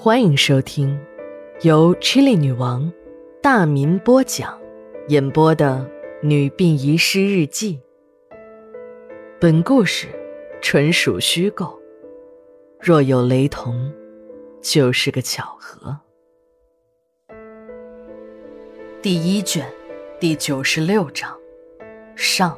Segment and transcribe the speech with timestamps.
[0.00, 0.96] 欢迎收听
[1.62, 2.90] 由 Chili 女王
[3.42, 4.56] 大民播讲、
[5.08, 5.90] 演播的
[6.26, 7.80] 《女病遗失日记》。
[9.40, 10.06] 本故事
[10.62, 11.76] 纯属虚构，
[12.80, 13.92] 若有雷同，
[14.62, 15.98] 就是个巧合。
[19.02, 19.68] 第一卷
[20.20, 21.36] 第九十六章
[22.14, 22.56] 上。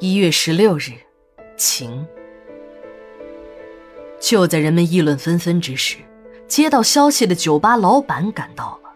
[0.00, 0.92] 一月十六日，
[1.56, 2.06] 晴。
[4.28, 5.96] 就在人们议论纷纷之时，
[6.46, 8.90] 接到消息的酒吧老板赶到了。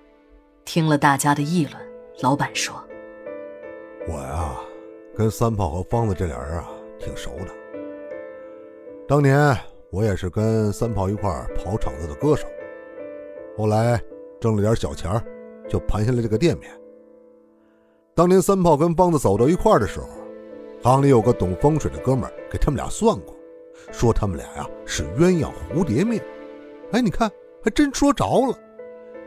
[0.67, 1.75] 听了大家的议论，
[2.21, 2.75] 老板说
[4.07, 4.55] ：“我呀，
[5.17, 6.69] 跟三炮和方子这俩人啊
[6.99, 7.49] 挺熟的。
[9.09, 9.57] 当年
[9.91, 12.47] 我也是跟三炮一块跑场子的歌手，
[13.57, 13.99] 后来
[14.39, 15.11] 挣了点小钱
[15.67, 16.71] 就盘下了这个店面。
[18.15, 20.09] 当年三炮跟方子走到一块的时候，
[20.83, 23.32] 行里有个懂风水的哥们给他们俩算过。”
[23.91, 26.21] 说他们俩呀是鸳鸯蝴蝶命，
[26.93, 27.31] 哎，你看
[27.62, 28.59] 还真说着了，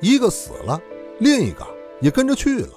[0.02, 0.82] 一个死了，
[1.20, 1.66] 另一个
[2.00, 2.70] 也跟着去了。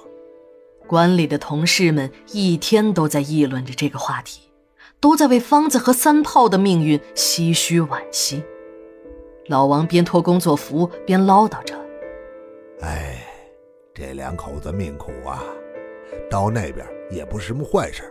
[0.87, 4.41] 馆里的同事们一天都在议论着这个话题，
[4.99, 8.43] 都在为方子和三炮的命运唏嘘惋惜。
[9.47, 11.75] 老王边脱工作服边唠叨着
[12.81, 13.25] ：“哎，
[13.93, 15.43] 这两口子命苦啊，
[16.29, 18.03] 到那边也不是什么坏事，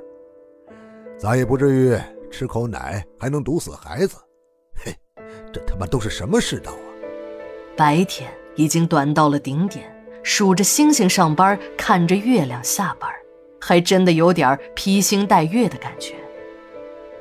[1.16, 1.96] 咱也不至于。”
[2.30, 4.16] 吃口奶还能毒死孩子，
[4.74, 4.94] 嘿，
[5.52, 6.88] 这他妈都是什么世道啊！
[7.76, 13.10] 白天已经短到了顶点，数着星星上班，看着月亮下班，
[13.60, 16.14] 还真的有点披星戴月的感觉。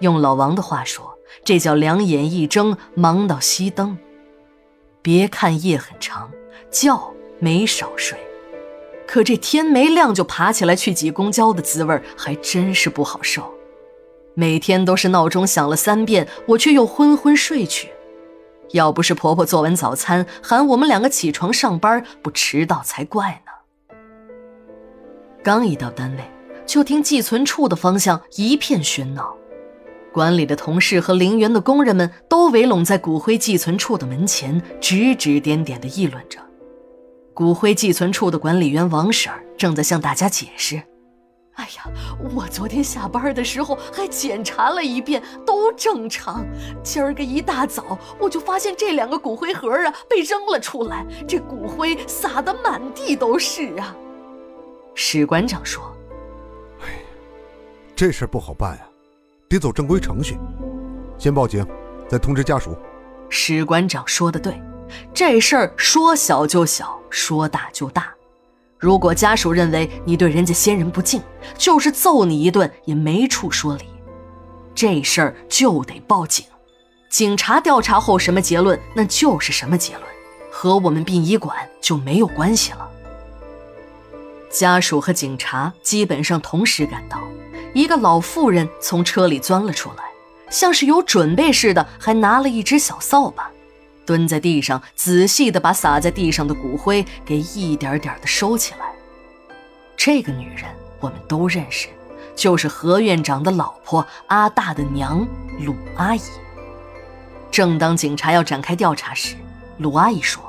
[0.01, 3.97] 用老王的话说，这叫两眼一睁，忙到熄灯。
[5.01, 6.31] 别看夜很长，
[6.69, 8.17] 觉没少睡，
[9.07, 13.56] 可这天没亮就爬起来去挤公交的滋味，还真是不好受。
[14.39, 17.89] 每天都是闹钟响了三遍，我却又昏昏睡去。
[18.73, 23.95] 要不是婆婆做完早餐喊我们两个起床上班，不迟到才怪呢。
[25.43, 26.23] 刚一到单位，
[26.67, 29.35] 就听寄存处的方向一片喧闹，
[30.13, 36.37] 管理的同事和陵园的工人们都围拢在骨灰寄存处的门前，指指点点地议论着。
[37.33, 40.83] 骨灰寄存处的管理员王婶儿正在向大家解释。
[41.57, 41.89] 哎呀，
[42.35, 46.45] 我昨天下班的时候还检查了一遍，都正常。
[46.83, 53.95] 今儿个一大早，我就发现这两个骨灰盒啊被扔了出来，这骨灰撒得满地都是啊。
[54.93, 55.83] 史馆长说
[56.85, 57.01] ：“哎，
[57.95, 58.83] 这事不好办呀，
[59.49, 60.37] 得走正规程序，
[61.17, 61.65] 先报警，
[62.07, 62.77] 再通知家属。”
[63.29, 64.61] 史馆长说的对，
[65.11, 68.13] 这事儿说小就小，说大就大。
[68.79, 71.21] 如果家属认为你对人家先人不敬，
[71.57, 73.85] 就是揍你一顿也没处说理，
[74.75, 76.45] 这事儿就得报警。
[77.09, 80.03] 警察调查后什么结论，那就是什么结论，
[80.51, 82.87] 和我们殡仪馆就没有关系了。
[84.49, 87.21] 家属和警察基本上同时赶到，
[87.73, 90.03] 一个老妇人从车里钻了出来，
[90.49, 93.49] 像是有准备似的，还拿了一只小扫把。
[94.07, 98.87] 蹲在地上，仔细地把洒在地上的骨灰给一点点地收起来。
[99.97, 100.63] 这个女人
[101.01, 101.89] 我们都认识，
[102.33, 105.27] 就是何院长的老婆阿大的娘
[105.59, 106.21] 鲁阿姨。
[107.51, 109.35] 正当警察要展开调查时，
[109.79, 110.41] 鲁阿姨说：“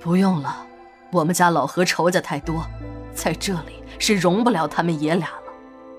[0.00, 0.64] 不用了，
[1.10, 2.64] 我们家老何仇家太多，
[3.12, 5.52] 在这里是容不了他们爷俩了。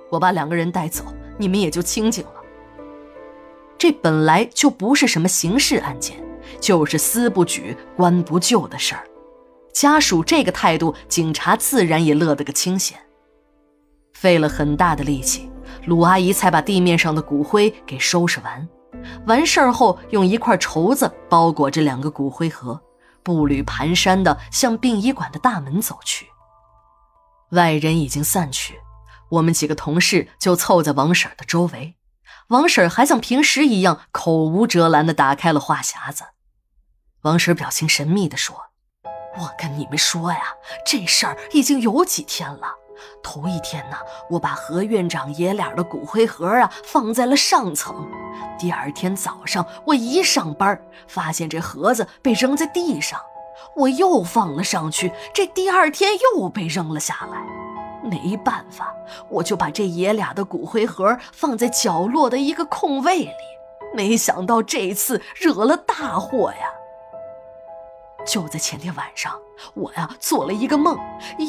[0.09, 1.03] 我把两个人带走，
[1.38, 2.31] 你们也就清静了。
[3.78, 6.16] 这本来就不是什么刑事案件。”
[6.59, 9.03] 就是私不举，官不究的事儿，
[9.74, 13.00] 家属这个态度，警察自然也乐得个清闲。
[14.14, 15.50] 费了很大的力气，
[15.86, 18.68] 鲁阿姨才把地面上的骨灰给收拾完。
[19.28, 22.81] 完事儿后，用一块绸子包裹着两个骨灰盒，
[23.24, 26.28] 步履蹒跚地向殡仪馆的大门走去。
[27.52, 28.76] 外人已经散去，
[29.30, 31.96] 我们几个同事就凑在王婶的周围。
[32.50, 36.26] 王婶还像平时一样，口无遮拦地打开了话匣子。
[37.24, 38.56] 王婶表情神秘地说
[39.38, 40.54] ：“我跟你们说呀，
[40.86, 42.74] 这事儿已经有几天了。
[43.22, 43.98] 头一天呢，
[44.30, 48.08] 我把何院长爷俩的骨灰盒啊放在了上层。
[48.58, 53.20] 第二天早上，我一上班，发现这盒子被扔在地上，
[53.76, 55.12] 我又放了上去。
[55.34, 57.44] 这第二天又被扔了下来。
[58.02, 58.94] 没办法，
[59.30, 63.34] 我就把这爷俩的骨灰盒放在角落的一个空位里。
[63.94, 66.72] 没想到这次惹了大祸呀！”
[68.26, 69.34] 就在前天晚上，
[69.74, 70.98] 我呀做了一个梦，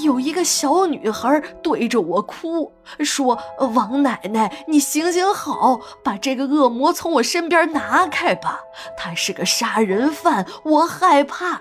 [0.03, 3.39] 有一个小女孩对着我哭，说
[3.75, 8.61] ：“王奶奶，你行行好，把这个恶魔从我身边拿开吧，
[8.97, 11.61] 他是个杀人犯，我害怕。”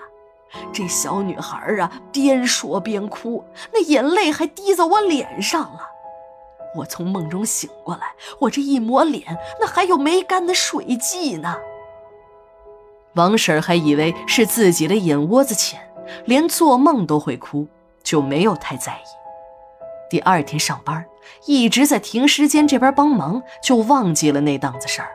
[0.72, 5.80] 这小女孩啊，边说边哭，那眼泪还滴在我脸上了。
[6.76, 11.56] 我从梦中醒过来，我这一抹脸，那还有没干的水迹呢。
[13.14, 15.80] 王婶还以为是自己的眼窝子浅，
[16.26, 17.66] 连做梦都会哭，
[18.02, 19.10] 就没有太在意。
[20.08, 21.04] 第二天上班，
[21.46, 25.08] 一直在停尸间这边帮忙，就忘记了那档子事儿。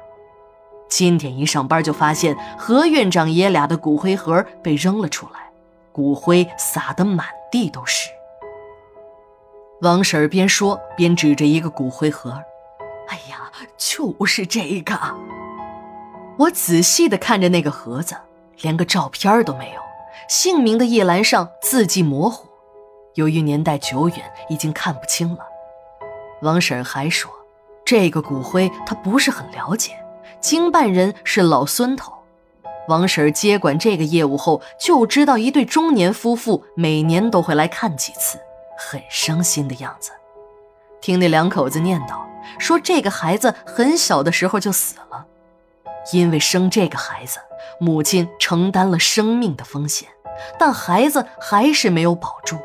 [0.87, 5.49] 今天一上班就发现何院长爷俩的骨灰盒被扔了出来，
[5.91, 8.09] 骨灰撒得满地都是。
[9.81, 12.31] 王婶边说边指着一个骨灰盒
[13.09, 14.97] ：“哎呀，就是这个。”
[16.37, 18.15] 我仔细地看着那个盒子，
[18.61, 19.79] 连个照片都没有，
[20.27, 22.45] 姓名的一栏上字迹模糊，
[23.13, 25.39] 由于年代久远，已经看不清了。
[26.41, 27.31] 王婶还说，
[27.85, 29.93] 这个骨灰她不是很了解，
[30.41, 32.11] 经办人是老孙头。
[32.89, 38.37] 王婶接管这个业务后，就知道一对中年夫妇每年都会来看几次，
[38.77, 40.11] 很伤心的样子。
[40.99, 42.19] 听那两口子念叨，
[42.59, 45.25] 说这个孩子很小的时候就死了。
[46.13, 47.39] 因为生这个孩子，
[47.79, 50.09] 母亲承担了生命的风险，
[50.59, 52.57] 但孩子还是没有保住。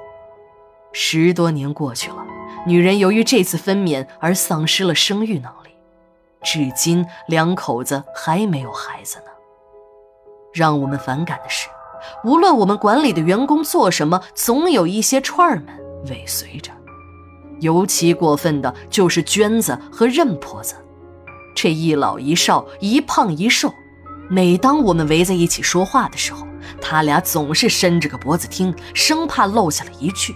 [0.93, 2.27] 十多年过去了，
[2.67, 5.71] 女人由于这次分娩而丧失了生育能力，
[6.43, 9.25] 至今两口子还没有孩子呢。
[10.53, 11.69] 让我们反感的是，
[12.25, 15.67] 无论我们管理的员工做什么，总有一些串儿们
[16.09, 16.73] 尾随着。
[17.61, 20.75] 尤其过分的就是娟子和任婆子。
[21.63, 23.75] 这一老一少，一胖一瘦，
[24.31, 26.47] 每当我们围在一起说话的时候，
[26.81, 30.35] 他俩总是伸着个脖子听，生怕漏下了一句。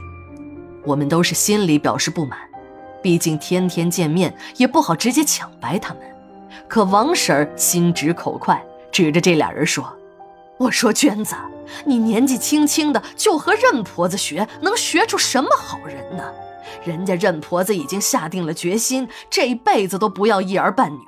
[0.84, 2.38] 我们都是心里表示不满，
[3.02, 6.02] 毕竟天天见面，也不好直接抢白他们。
[6.68, 8.62] 可王婶儿心直口快，
[8.92, 9.96] 指着这俩人说
[10.60, 11.34] ：“我说娟子，
[11.86, 16.22] 你年纪轻轻的就和任婆子学，能学出什么好人呢？”
[16.84, 20.98] 人家任婆子已经下定了决心，这辈子都不要一儿半女。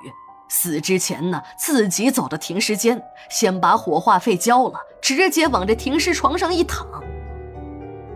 [0.49, 6.87] 死之前呢，自己走到停尸间，先把火化费交了，直接往这停尸床上一躺。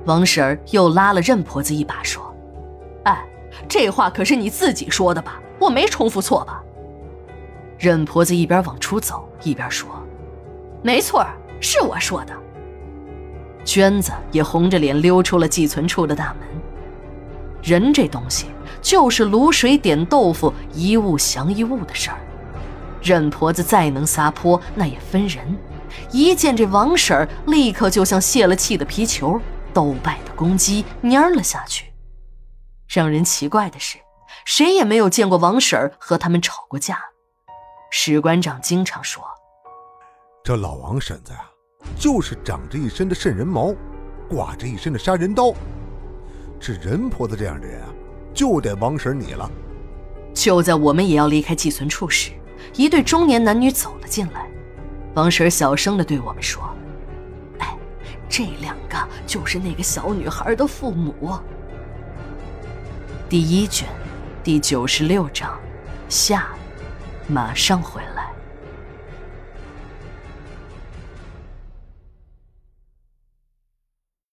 [0.06, 2.34] 王婶儿又拉了任婆子一把，说
[3.04, 3.24] ：“哎，
[3.68, 5.42] 这话可是你自己说的吧？
[5.60, 6.64] 我没重复错吧？”
[7.78, 9.90] 任婆子一边往出走，一边说
[10.82, 11.26] ：“没错，
[11.60, 12.34] 是我说的。”
[13.66, 16.61] 娟子也红着脸溜出了寄存处的大门。
[17.62, 18.48] 人这东西
[18.82, 22.20] 就是卤水点豆腐，一物降一物的事儿。
[23.02, 25.58] 任婆子再能撒泼，那也分人。
[26.12, 29.40] 一见这王婶儿，立刻就像泄了气的皮球，
[29.74, 31.92] 斗败的公鸡蔫了下去。
[32.88, 33.98] 让人奇怪的是，
[34.46, 37.00] 谁也没有见过王婶儿和他们吵过架。
[37.90, 39.24] 史馆长经常说
[40.44, 41.50] ：“这老王婶子啊，
[41.98, 43.74] 就是长着一身的瘆人毛，
[44.30, 45.54] 挂着一身的杀人刀。”
[46.62, 47.90] 是任婆子这样的人啊，
[48.34, 49.50] 就得王婶你了。
[50.34, 52.32] 就在我们也要离开寄存处时，
[52.76, 54.48] 一对中年男女走了进来。
[55.16, 56.64] 王婶小声地对我们说
[57.60, 57.76] ：“哎，
[58.30, 61.38] 这两个就是那个小女孩的父母。”
[63.28, 63.88] 第一卷，
[64.44, 65.60] 第九十六章，
[66.08, 66.50] 下，
[67.28, 68.21] 马上回来。